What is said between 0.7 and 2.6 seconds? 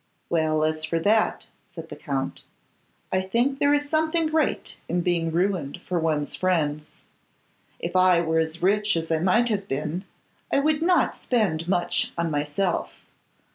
for that,' said the Count,